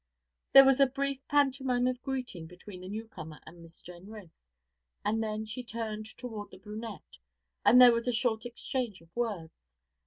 There 0.53 0.65
was 0.65 0.79
a 0.79 0.87
brief 0.87 1.19
pantomime 1.27 1.85
of 1.85 2.01
greeting 2.01 2.47
between 2.47 2.81
the 2.81 2.89
newcomer 2.89 3.39
and 3.45 3.61
Miss 3.61 3.83
Jenrys, 3.83 4.31
and 5.05 5.21
then 5.21 5.45
she 5.45 5.63
turned 5.63 6.17
toward 6.17 6.49
the 6.49 6.57
brunette, 6.57 7.19
and 7.63 7.79
there 7.79 7.93
was 7.93 8.07
a 8.07 8.11
short 8.11 8.43
exchange 8.43 9.01
of 9.01 9.15
words. 9.15 9.51